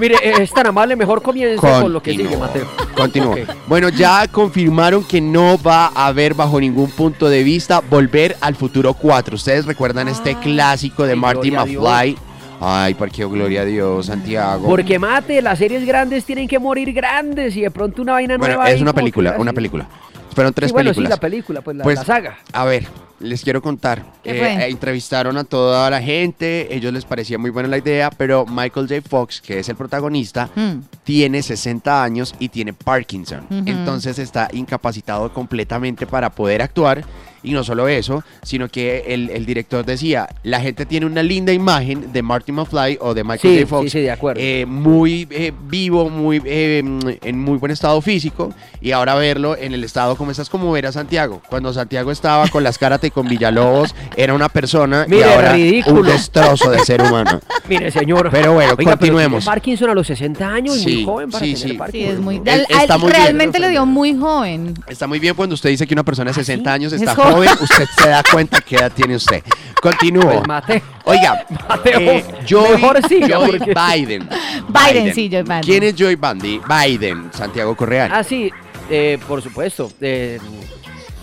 mire, 0.00 0.16
es 0.22 0.52
tan 0.52 0.66
amable, 0.66 0.94
mejor 0.96 1.22
comience 1.22 1.56
con 1.56 1.92
lo 1.92 2.02
que 2.02 2.12
sigue, 2.12 2.36
Mateo. 2.36 2.66
continúo. 2.96 3.32
Ok. 3.32 3.38
Bueno, 3.66 3.88
ya 3.88 4.28
confirmaron 4.28 5.04
que 5.04 5.20
no 5.20 5.58
va 5.60 5.86
a 5.94 6.06
haber 6.06 6.34
bajo 6.34 6.60
ningún 6.60 6.90
punto 6.90 7.28
de 7.28 7.42
vista 7.42 7.80
Volver 7.80 8.36
al 8.40 8.54
Futuro 8.54 8.94
4. 8.94 9.34
Ustedes 9.34 9.66
recuerdan 9.66 10.08
este 10.08 10.36
clásico 10.36 11.04
de 11.04 11.16
Marty. 11.16 11.50
McFly. 11.50 12.16
Ay, 12.60 12.94
porque 12.94 13.24
gloria 13.24 13.62
a 13.62 13.64
Dios, 13.64 14.06
Santiago. 14.06 14.66
Porque 14.68 14.98
mate, 14.98 15.40
las 15.42 15.58
series 15.58 15.84
grandes 15.86 16.24
tienen 16.24 16.48
que 16.48 16.58
morir 16.58 16.92
grandes 16.92 17.56
y 17.56 17.60
de 17.62 17.70
pronto 17.70 18.02
una 18.02 18.12
vaina 18.14 18.36
bueno, 18.36 18.54
nueva. 18.56 18.70
es 18.70 18.80
una 18.80 18.92
película, 18.92 19.36
una 19.38 19.52
película. 19.52 19.86
Fueron 20.34 20.52
tres 20.52 20.70
Sí, 20.70 20.72
bueno, 20.72 20.90
películas. 20.90 21.08
sí, 21.08 21.10
la 21.16 21.20
película, 21.20 21.60
pues 21.62 21.76
la, 21.76 21.84
Pues, 21.84 21.98
la 21.98 22.04
saga. 22.04 22.38
A 22.52 22.64
ver, 22.64 22.86
les 23.20 23.42
quiero 23.42 23.60
contar. 23.60 24.04
¿Qué 24.22 24.30
Eh, 24.30 24.38
fue? 24.38 24.52
eh, 24.64 24.68
entrevistaron 24.70 25.36
a 25.36 25.42
toda 25.44 25.88
la 25.90 26.00
gente, 26.00 26.72
ellos 26.74 26.92
les 26.92 27.04
parecía 27.04 27.38
muy 27.38 27.50
buena 27.50 27.68
la 27.68 27.78
idea, 27.78 28.10
pero 28.10 28.44
Michael 28.46 28.86
J. 28.88 29.02
Fox, 29.08 29.40
que 29.40 29.58
es 29.60 29.68
el 29.68 29.74
protagonista, 29.76 30.48
Mm. 30.54 30.80
tiene 31.02 31.42
60 31.42 32.02
años 32.04 32.34
y 32.38 32.48
tiene 32.50 32.72
Parkinson. 32.72 33.46
Entonces 33.66 34.18
está 34.20 34.48
incapacitado 34.52 35.32
completamente 35.32 36.06
para 36.06 36.30
poder 36.30 36.62
actuar. 36.62 37.04
Y 37.42 37.52
no 37.52 37.62
solo 37.64 37.86
eso, 37.88 38.22
sino 38.42 38.68
que 38.68 39.04
el, 39.08 39.30
el 39.30 39.46
director 39.46 39.84
decía, 39.84 40.28
la 40.42 40.60
gente 40.60 40.86
tiene 40.86 41.06
una 41.06 41.22
linda 41.22 41.52
imagen 41.52 42.12
de 42.12 42.22
Marty 42.22 42.52
McFly 42.52 42.98
o 43.00 43.14
de 43.14 43.24
Michael 43.24 43.54
Sí, 43.54 43.60
J. 43.62 43.66
Fox. 43.68 43.82
sí, 43.84 43.90
sí, 43.90 44.00
de 44.00 44.10
acuerdo. 44.10 44.40
eh, 44.42 44.66
muy 44.66 45.26
eh, 45.30 45.52
vivo, 45.68 46.10
muy 46.10 46.42
eh, 46.44 46.82
en 47.22 47.40
muy 47.40 47.58
buen 47.58 47.70
estado 47.72 48.00
físico. 48.00 48.52
Y 48.80 48.92
ahora 48.92 49.14
verlo 49.14 49.56
en 49.56 49.72
el 49.74 49.84
estado 49.84 50.16
como 50.16 50.30
estás, 50.30 50.48
como 50.50 50.70
ver 50.72 50.86
a 50.86 50.92
Santiago. 50.92 51.40
Cuando 51.48 51.72
Santiago 51.72 52.10
estaba 52.10 52.48
con 52.48 52.62
las 52.64 52.78
Karate 52.78 53.10
con 53.10 53.28
Villalobos, 53.28 53.94
era 54.16 54.34
una 54.34 54.48
persona 54.48 55.04
Mire, 55.08 55.20
y 55.20 55.22
ahora 55.32 55.52
ridículo. 55.52 56.00
un 56.00 56.06
destrozo 56.06 56.70
de 56.70 56.78
ser 56.80 57.02
humano. 57.02 57.40
Mire, 57.68 57.90
señor. 57.90 58.28
Pero 58.30 58.52
bueno, 58.54 58.70
Oiga, 58.70 58.76
pero 58.76 58.90
continuemos. 58.98 59.44
tiene 59.44 59.54
Parkinson 59.54 59.90
a 59.90 59.94
los 59.94 60.06
60 60.06 60.48
años, 60.52 60.74
Sí, 60.76 60.96
muy 60.96 61.04
joven 61.04 61.30
para 61.30 61.44
sí, 61.44 61.52
tener 61.54 61.66
sí. 61.66 61.72
Sí, 61.72 61.78
Parkinson. 61.78 62.12
es 62.14 62.20
muy. 62.20 62.36
está 62.68 62.98
muy 62.98 63.10
bien, 63.12 63.22
realmente 63.22 63.58
le 63.58 63.68
dio 63.70 63.86
muy 63.86 64.16
joven. 64.16 64.74
Está 64.86 65.06
muy 65.06 65.18
bien 65.18 65.34
cuando 65.34 65.54
usted 65.54 65.70
dice 65.70 65.86
que 65.86 65.94
una 65.94 66.04
persona 66.04 66.30
de 66.30 66.34
60 66.34 66.72
años 66.72 66.92
está 66.92 67.10
Es 67.12 67.16
joven. 67.16 67.27
Joven, 67.32 67.50
usted 67.60 67.86
se 67.96 68.08
da 68.08 68.22
cuenta 68.30 68.60
qué 68.60 68.76
edad 68.76 68.92
tiene 68.94 69.16
usted. 69.16 69.42
Continúo. 69.80 70.22
Pues 70.22 70.46
mate. 70.48 70.82
Oiga, 71.04 71.44
Mateo, 71.68 72.00
eh, 72.00 72.24
Joe, 72.48 72.70
mejor 72.76 73.00
Joe 73.02 73.58
Biden. 73.58 74.28
Biden, 74.68 75.14
sí, 75.14 75.28
Joe 75.32 75.42
Biden. 75.42 75.60
¿Quién 75.62 75.82
es 75.84 75.94
Joe 75.98 76.16
Biden? 76.16 76.60
Biden, 76.68 77.30
Santiago 77.32 77.76
Correa. 77.76 78.08
Ah, 78.12 78.24
sí, 78.24 78.50
eh, 78.90 79.18
por 79.26 79.40
supuesto. 79.42 79.90
eh, 80.00 80.38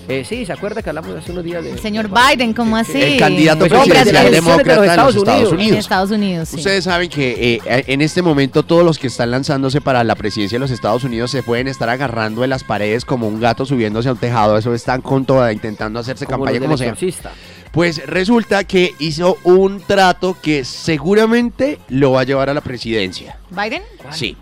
eh, 0.07 0.23
sí, 0.27 0.45
¿se 0.45 0.53
acuerda 0.53 0.81
que 0.81 0.89
hablamos 0.89 1.15
hace 1.15 1.31
unos 1.31 1.43
días 1.43 1.63
de... 1.63 1.71
El 1.71 1.79
señor 1.79 2.09
Biden, 2.09 2.53
¿cómo 2.53 2.77
así? 2.77 3.01
El 3.01 3.19
candidato 3.19 3.67
Pues, 3.67 3.71
presidencial 3.71 4.31
demócrata 4.31 4.81
de 4.81 4.87
los 4.87 4.89
Estados 4.89 5.15
Estados 5.15 5.15
Unidos. 5.15 5.51
En 5.51 5.55
Unidos. 5.59 5.79
Estados 5.79 6.11
Unidos, 6.11 6.49
sí. 6.49 6.55
Ustedes 6.57 6.83
saben 6.83 7.09
que 7.09 7.59
eh, 7.65 7.83
en 7.87 8.01
este 8.01 8.21
momento 8.21 8.63
todos 8.63 8.83
los 8.85 8.99
que 8.99 9.07
están 9.07 9.31
lanzándose 9.31 9.81
para 9.81 10.03
la 10.03 10.15
presidencia 10.15 10.57
de 10.57 10.59
los 10.59 10.71
Estados 10.71 11.03
Unidos 11.03 11.31
se 11.31 11.43
pueden 11.43 11.67
estar 11.67 11.89
agarrando 11.89 12.41
de 12.41 12.47
las 12.47 12.63
paredes 12.63 13.05
como 13.05 13.27
un 13.27 13.39
gato 13.39 13.65
subiéndose 13.65 14.09
a 14.09 14.13
un 14.13 14.17
tejado. 14.17 14.57
Eso 14.57 14.73
están 14.73 15.01
con 15.01 15.25
toda, 15.25 15.51
intentando 15.51 15.99
hacerse 15.99 16.25
como 16.25 16.45
campaña 16.45 16.59
como 16.65 16.77
sea. 16.77 16.87
exorcista. 16.89 17.31
Pues 17.71 18.05
resulta 18.07 18.63
que 18.63 18.93
hizo 18.99 19.37
un 19.43 19.81
trato 19.81 20.37
que 20.41 20.63
seguramente 20.63 21.79
lo 21.89 22.11
va 22.11 22.21
a 22.21 22.23
llevar 22.23 22.49
a 22.49 22.53
la 22.53 22.61
presidencia. 22.61 23.37
¿Biden? 23.49 23.81
Sí. 24.11 24.37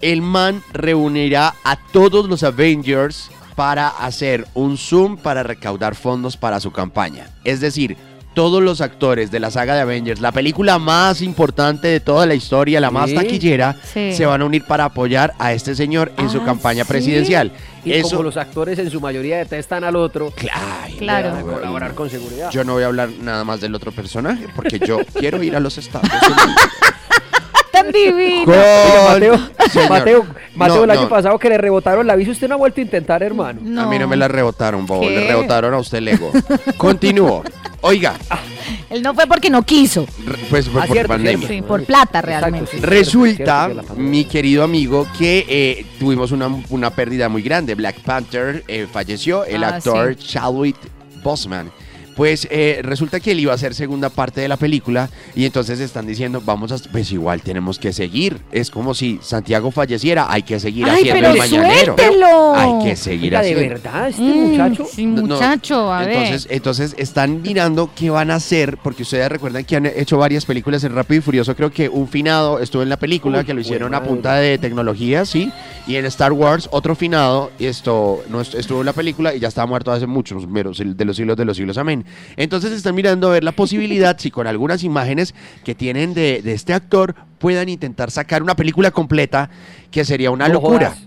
El 0.00 0.20
man 0.20 0.62
reunirá 0.72 1.54
a 1.62 1.76
todos 1.92 2.28
los 2.28 2.42
Avengers 2.42 3.30
para 3.54 3.88
hacer 3.88 4.46
un 4.54 4.76
Zoom 4.78 5.16
para 5.16 5.42
recaudar 5.42 5.94
fondos 5.94 6.36
para 6.36 6.60
su 6.60 6.70
campaña. 6.72 7.26
Es 7.44 7.60
decir, 7.60 7.96
todos 8.34 8.62
los 8.62 8.80
actores 8.80 9.30
de 9.30 9.40
la 9.40 9.50
saga 9.50 9.74
de 9.74 9.82
Avengers, 9.82 10.18
la 10.22 10.32
película 10.32 10.78
más 10.78 11.20
importante 11.20 11.88
de 11.88 12.00
toda 12.00 12.24
la 12.24 12.34
historia, 12.34 12.80
la 12.80 12.90
más 12.90 13.10
Sí. 13.10 13.16
taquillera, 13.16 13.76
Sí. 13.92 14.14
se 14.14 14.24
van 14.24 14.40
a 14.40 14.46
unir 14.46 14.64
para 14.64 14.86
apoyar 14.86 15.34
a 15.38 15.52
este 15.52 15.74
señor 15.74 16.12
en 16.16 16.30
su 16.30 16.38
Ah, 16.40 16.44
campaña 16.46 16.84
¿sí? 16.84 16.88
presidencial. 16.88 17.52
Y 17.84 17.92
Eso, 17.92 18.10
como 18.12 18.22
los 18.22 18.38
actores 18.38 18.78
en 18.78 18.90
su 18.90 19.02
mayoría 19.02 19.36
detestan 19.36 19.84
al 19.84 19.96
otro, 19.96 20.30
Claro. 20.30 20.60
Claro. 20.98 21.30
van 21.32 21.38
a 21.40 21.42
colaborar 21.42 21.94
con 21.94 22.08
seguridad. 22.08 22.50
Yo 22.50 22.64
no 22.64 22.72
voy 22.72 22.84
a 22.84 22.86
hablar 22.86 23.10
nada 23.20 23.44
más 23.44 23.60
del 23.60 23.74
otro 23.74 23.92
personaje 23.92 24.46
porque 24.56 24.78
yo 24.78 25.00
quiero 25.18 25.42
ir 25.42 25.54
a 25.54 25.60
los 25.60 25.76
Estados 25.76 26.08
Unidos. 26.10 26.56
Tan 27.82 27.92
divino. 27.92 28.44
Con- 28.44 28.54
Mateo. 29.12 29.38
Mateo, 29.88 30.26
Mateo, 30.54 30.76
No, 30.76 30.84
el 30.84 30.90
año 30.90 31.02
no. 31.02 31.08
pasado 31.08 31.38
que 31.38 31.48
le 31.48 31.58
rebotaron 31.58 32.06
la 32.06 32.14
visa, 32.16 32.30
usted 32.30 32.48
no 32.48 32.54
ha 32.54 32.58
vuelto 32.58 32.80
a 32.80 32.84
intentar, 32.84 33.22
hermano. 33.22 33.60
A 33.80 33.86
mí 33.86 33.98
no 33.98 34.06
me 34.08 34.16
la 34.16 34.28
rebotaron, 34.28 34.86
bobo. 34.86 35.02
Le 35.08 35.14
¿Qué? 35.14 35.26
rebotaron 35.28 35.74
a 35.74 35.78
usted 35.78 35.98
el 35.98 36.08
ego. 36.08 36.30
Continúo. 36.76 37.42
Oiga, 37.84 38.14
Él 38.90 39.02
no 39.02 39.12
fue 39.12 39.26
porque 39.26 39.50
no 39.50 39.62
quiso. 39.64 40.06
re- 40.24 40.38
pues 40.48 40.68
fue 40.68 40.82
Ah, 40.82 40.86
por 40.86 40.94
cierto, 40.94 41.08
pandemia. 41.14 41.48
Sí, 41.48 41.62
por 41.62 41.84
plata 41.84 42.20
Exacto, 42.20 42.26
realmente. 42.28 42.70
sí. 42.70 42.78
Resulta, 42.80 43.64
Cierto 43.66 43.82
pandemia. 43.88 44.10
mi 44.10 44.24
querido 44.24 44.62
amigo, 44.62 45.06
que 45.18 45.44
eh, 45.48 45.86
tuvimos 45.98 46.30
una, 46.30 46.48
una 46.70 46.90
pérdida 46.90 47.28
muy 47.28 47.42
grande. 47.42 47.74
Black 47.74 47.96
Panther 48.00 48.62
eh, 48.68 48.86
falleció, 48.90 49.44
el 49.44 49.64
Ah, 49.64 49.68
actor 49.76 50.14
Chadwick 50.16 50.76
Boseman. 51.24 51.70
Pues 52.16 52.46
eh, 52.50 52.80
resulta 52.82 53.20
que 53.20 53.32
él 53.32 53.40
iba 53.40 53.52
a 53.52 53.54
hacer 53.54 53.74
segunda 53.74 54.10
parte 54.10 54.40
de 54.42 54.48
la 54.48 54.56
película 54.56 55.08
y 55.34 55.46
entonces 55.46 55.80
están 55.80 56.06
diciendo, 56.06 56.42
vamos 56.44 56.70
a, 56.72 56.76
pues 56.90 57.10
igual 57.12 57.40
tenemos 57.42 57.78
que 57.78 57.92
seguir. 57.92 58.38
Es 58.52 58.70
como 58.70 58.92
si 58.94 59.18
Santiago 59.22 59.70
falleciera, 59.70 60.26
hay 60.30 60.42
que 60.42 60.60
seguir 60.60 60.84
Ay, 60.84 61.08
haciendo 61.08 61.14
pero 61.20 61.32
el 61.32 61.38
mañanero. 61.38 61.94
suéltelo. 61.96 62.54
Hay 62.54 62.84
que 62.84 62.96
seguir 62.96 63.32
Oiga, 63.34 63.42
de 63.42 63.52
haciendo. 63.52 63.74
verdad, 63.74 64.08
este 64.08 64.22
Mm, 64.22 64.50
muchacho. 64.50 64.86
Sí, 64.92 65.06
no, 65.06 65.22
muchacho, 65.22 65.92
a 65.92 66.04
entonces, 66.04 66.46
ver. 66.48 66.56
entonces 66.56 66.94
están 66.98 67.40
mirando 67.42 67.90
qué 67.96 68.10
van 68.10 68.30
a 68.30 68.34
hacer, 68.36 68.76
porque 68.82 69.02
ustedes 69.04 69.28
recuerdan 69.30 69.64
que 69.64 69.76
han 69.76 69.86
hecho 69.86 70.18
varias 70.18 70.44
películas 70.44 70.84
en 70.84 70.94
Rápido 70.94 71.18
y 71.18 71.22
Furioso. 71.22 71.56
Creo 71.56 71.70
que 71.70 71.88
un 71.88 72.08
finado 72.08 72.58
estuvo 72.60 72.82
en 72.82 72.88
la 72.90 72.98
película 72.98 73.38
Uy, 73.38 73.44
que 73.44 73.54
lo 73.54 73.60
hicieron 73.60 73.94
a 73.94 74.02
punta 74.02 74.34
de 74.36 74.58
tecnología, 74.58 75.24
sí. 75.24 75.50
Y 75.86 75.96
en 75.96 76.04
Star 76.06 76.32
Wars, 76.32 76.68
otro 76.70 76.94
finado 76.94 77.50
esto 77.58 78.22
no 78.30 78.40
est- 78.40 78.54
estuvo 78.54 78.80
en 78.80 78.86
la 78.86 78.92
película 78.92 79.34
y 79.34 79.40
ya 79.40 79.48
estaba 79.48 79.66
muerto 79.66 79.90
hace 79.90 80.06
muchos 80.06 80.44
de 80.52 80.64
los 81.04 81.16
siglos 81.16 81.36
de 81.36 81.44
los 81.44 81.56
siglos. 81.56 81.76
Amén. 81.76 82.04
Entonces 82.36 82.70
están 82.72 82.94
mirando 82.94 83.28
a 83.28 83.32
ver 83.32 83.42
la 83.42 83.50
posibilidad, 83.52 84.16
si 84.18 84.30
con 84.30 84.46
algunas 84.46 84.84
imágenes 84.84 85.34
que 85.64 85.74
tienen 85.74 86.14
de, 86.14 86.40
de 86.42 86.52
este 86.52 86.72
actor 86.72 87.16
puedan 87.38 87.68
intentar 87.68 88.12
sacar 88.12 88.44
una 88.44 88.54
película 88.54 88.92
completa, 88.92 89.50
que 89.90 90.04
sería 90.04 90.30
una 90.30 90.46
No 90.46 90.54
locura. 90.54 90.90
jodas. 90.90 91.02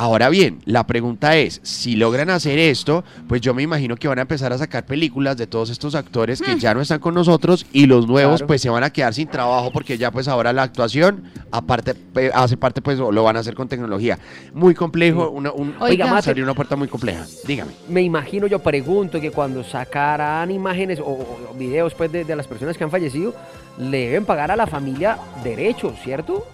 Ahora 0.00 0.28
bien, 0.28 0.60
la 0.64 0.86
pregunta 0.86 1.36
es, 1.36 1.58
si 1.64 1.96
logran 1.96 2.30
hacer 2.30 2.56
esto, 2.56 3.02
pues 3.28 3.40
yo 3.40 3.52
me 3.52 3.64
imagino 3.64 3.96
que 3.96 4.06
van 4.06 4.20
a 4.20 4.22
empezar 4.22 4.52
a 4.52 4.58
sacar 4.58 4.86
películas 4.86 5.36
de 5.36 5.48
todos 5.48 5.70
estos 5.70 5.96
actores 5.96 6.40
que 6.40 6.56
ya 6.56 6.72
no 6.72 6.80
están 6.80 7.00
con 7.00 7.14
nosotros 7.14 7.66
y 7.72 7.86
los 7.86 8.06
nuevos 8.06 8.36
Claro. 8.36 8.46
pues 8.46 8.62
se 8.62 8.70
van 8.70 8.84
a 8.84 8.90
quedar 8.90 9.12
sin 9.12 9.26
trabajo 9.26 9.72
porque 9.72 9.98
ya 9.98 10.12
pues 10.12 10.28
ahora 10.28 10.52
la 10.52 10.62
actuación 10.62 11.24
aparte 11.50 11.96
hace 12.32 12.56
parte 12.56 12.80
pues 12.80 12.96
lo 12.98 13.24
van 13.24 13.36
a 13.36 13.40
hacer 13.40 13.56
con 13.56 13.66
tecnología. 13.66 14.20
Muy 14.54 14.72
complejo, 14.72 15.30
una, 15.30 15.50
un, 15.50 15.74
Oiga, 15.80 16.06
Mate. 16.06 16.40
una 16.44 16.54
puerta 16.54 16.76
muy 16.76 16.86
compleja. 16.86 17.26
Dígame. 17.44 17.72
Me 17.88 18.02
imagino, 18.02 18.46
yo 18.46 18.60
pregunto 18.60 19.20
que 19.20 19.32
cuando 19.32 19.64
sacarán 19.64 20.52
imágenes 20.52 21.00
o, 21.00 21.06
o 21.06 21.54
videos 21.58 21.92
pues, 21.94 22.12
de, 22.12 22.24
de 22.24 22.36
las 22.36 22.46
personas 22.46 22.78
que 22.78 22.84
han 22.84 22.90
fallecido, 22.92 23.34
le 23.78 24.06
deben 24.06 24.24
pagar 24.24 24.52
a 24.52 24.56
la 24.56 24.68
familia 24.68 25.18
derechos, 25.42 25.94
¿cierto? 26.04 26.46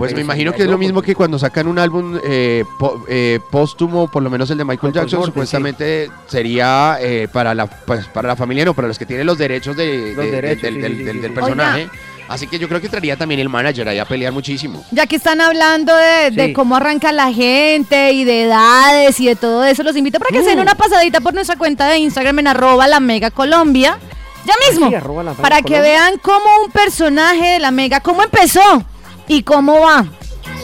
Pues 0.00 0.14
me 0.14 0.22
imagino 0.22 0.52
que 0.52 0.62
es 0.62 0.68
lo 0.68 0.78
mismo 0.78 1.02
que 1.02 1.14
cuando 1.14 1.38
sacan 1.38 1.68
un 1.68 1.78
álbum 1.78 2.18
eh, 2.24 2.64
po- 2.78 3.04
eh, 3.08 3.38
póstumo, 3.50 4.10
por 4.10 4.22
lo 4.22 4.30
menos 4.30 4.50
el 4.50 4.58
de 4.58 4.64
Michael 4.64 4.92
Jackson, 4.92 5.18
Morten, 5.20 5.32
supuestamente 5.32 6.10
sería 6.26 6.96
eh, 7.00 7.28
para 7.32 7.54
la 7.54 7.66
pues, 7.66 8.06
para 8.06 8.28
la 8.28 8.34
familia, 8.36 8.64
no, 8.64 8.74
para 8.74 8.88
los 8.88 8.98
que 8.98 9.06
tienen 9.06 9.26
los 9.26 9.36
derechos, 9.38 9.76
de, 9.76 10.14
Los 10.14 10.16
de- 10.16 10.30
de- 10.30 10.30
derechos, 10.30 10.62
del, 10.62 10.74
sí, 10.74 10.80
del- 10.80 10.92
sí, 10.92 10.98
sí, 10.98 11.04
del- 11.04 11.16
sí, 11.16 11.20
del 11.20 11.30
sí. 11.30 11.34
personaje. 11.36 11.90
Así 12.28 12.46
que 12.46 12.58
yo 12.60 12.68
creo 12.68 12.80
que 12.80 12.86
entraría 12.86 13.16
también 13.16 13.40
el 13.40 13.48
manager 13.48 13.88
ahí 13.88 13.98
a 13.98 14.04
pelear 14.04 14.32
muchísimo. 14.32 14.84
Ya 14.92 15.06
que 15.06 15.16
están 15.16 15.40
hablando 15.40 15.94
de, 15.96 16.30
de 16.30 16.46
Sí. 16.46 16.52
cómo 16.52 16.76
arranca 16.76 17.10
la 17.10 17.32
gente 17.32 18.12
y 18.12 18.22
de 18.24 18.44
edades 18.44 19.18
y 19.20 19.26
de 19.26 19.34
todo 19.36 19.64
eso, 19.64 19.82
los 19.82 19.96
invito 19.96 20.18
para 20.20 20.30
que 20.30 20.42
se 20.44 20.50
den 20.50 20.60
una 20.60 20.76
pasadita 20.76 21.20
por 21.20 21.34
nuestra 21.34 21.56
cuenta 21.56 21.88
de 21.88 21.98
Instagram 21.98 22.38
en 22.38 22.46
arroba 22.46 22.86
la 22.86 23.00
mega 23.00 23.30
Colombia. 23.32 23.98
Ya 24.46 24.54
mismo. 24.70 24.88
sí, 24.88 24.94
para 25.42 25.60
que 25.60 25.80
vean 25.80 26.18
cómo 26.22 26.44
un 26.64 26.70
personaje 26.70 27.46
de 27.54 27.58
la 27.58 27.70
mega, 27.72 28.00
cómo 28.00 28.22
empezó 28.22 28.84
y 29.30 29.44
cómo 29.44 29.80
va. 29.80 30.04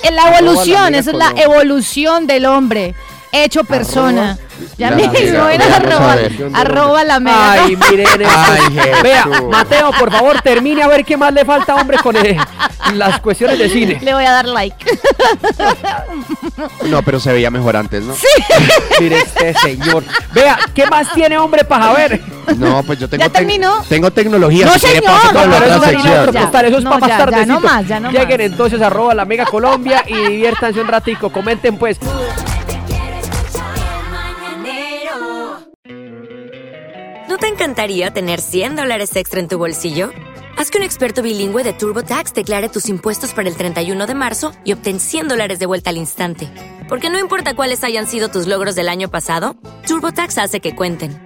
En 0.03 0.17
la 0.17 0.37
evolución, 0.37 0.95
esa 0.97 1.13
es 1.13 1.17
la 1.17 1.33
evolución 1.37 2.27
del 2.27 2.47
hombre. 2.47 2.95
Hecho 3.31 3.63
persona. 3.65 4.39
ya 4.77 4.91
la 4.91 4.97
mismo, 4.97 5.13
Mega, 5.13 5.53
en 5.55 5.61
vamos 5.61 5.73
a 5.73 5.77
arroba, 5.77 6.17
arroba 6.55 7.05
la 7.05 7.21
mega. 7.21 7.53
Ay, 7.53 7.77
miren 7.77 8.07
esto. 8.07 8.19
Jesús. 8.19 9.03
Vea, 9.03 9.27
Mateo, 9.51 9.91
por 9.93 10.11
favor, 10.11 10.41
termine 10.43 10.83
a 10.83 10.89
ver 10.89 11.05
qué 11.05 11.17
más 11.17 11.33
le 11.33 11.45
falta, 11.45 11.77
hombre, 11.77 11.99
con 11.99 12.17
eh, 12.17 12.37
las 12.95 13.21
cuestiones 13.21 13.59
de 13.59 13.69
cine. 13.69 13.99
Le 14.03 14.15
voy 14.15 14.25
a 14.25 14.33
dar 14.33 14.47
like. 14.47 14.85
No, 16.87 17.03
pero 17.03 17.21
se 17.21 17.33
veía 17.33 17.51
mejor 17.51 17.77
antes, 17.77 18.03
¿no? 18.03 18.15
Mire 19.01 19.19
este 19.19 19.55
señor. 19.55 20.03
Vea, 20.33 20.59
¿qué 20.75 20.87
más 20.87 21.13
tiene, 21.13 21.39
hombre, 21.39 21.65
para 21.65 21.93
ver? 21.93 22.21
No, 22.57 22.83
pues 22.83 22.99
yo 22.99 23.09
tengo, 23.09 23.25
¿Ya 23.25 23.29
terminó? 23.31 23.83
tengo 23.89 24.11
tecnología. 24.11 24.67
No, 24.67 24.73
si 24.75 24.81
señor. 24.81 25.05
paso 25.05 25.27
con 25.33 25.35
No, 25.35 25.47
la 25.47 25.59
pero 25.59 25.75
eso 25.75 25.85
es 26.31 26.37
costal, 26.37 26.65
eso 26.67 26.79
es 26.79 26.85
No, 26.85 26.91
para 26.91 27.01
más 27.01 27.31
ya, 27.31 27.47
no 27.47 27.61
más, 27.61 27.89
ya 27.89 28.01
no 28.01 28.11
Lleguen 28.11 28.29
más. 28.39 28.47
entonces 28.47 28.81
arroba 28.81 29.15
la 29.15 29.25
Mega 29.25 29.45
Colombia 29.47 30.05
y 30.07 30.15
diviértanse 30.15 30.81
un 30.81 30.89
ratico. 30.89 31.31
Comenten 31.31 31.77
pues. 31.77 31.99
¿No 37.29 37.39
te 37.39 37.49
encantaría 37.49 38.11
tener 38.13 38.41
100 38.41 38.77
dólares 38.77 39.15
extra 39.17 39.41
en 39.41 39.49
tu 39.49 39.59
bolsillo? 39.59 40.11
Haz 40.57 40.71
que 40.71 40.79
un 40.79 40.85
experto 40.85 41.21
bilingüe 41.23 41.65
de 41.65 41.73
TurboTax 41.75 42.33
declare 42.33 42.69
tus 42.71 42.89
impuestos 42.89 43.35
para 43.35 43.49
el 43.49 43.57
31 43.57 44.07
de 44.07 44.15
marzo 44.15 44.53
y 44.65 44.73
obtén 44.73 45.01
100 45.01 45.29
dólares 45.29 45.59
de 45.59 45.67
vuelta 45.67 45.91
al 45.91 45.99
instante. 45.99 46.49
Porque 46.89 47.11
no 47.11 47.19
importa 47.19 47.55
cuáles 47.55 47.85
hayan 47.85 48.07
sido 48.07 48.29
tus 48.29 48.47
logros 48.47 48.75
del 48.75 48.89
año 48.89 49.11
pasado, 49.11 49.57
TurboTax 49.87 50.39
hace 50.39 50.61
que 50.61 50.75
cuenten. 50.75 51.26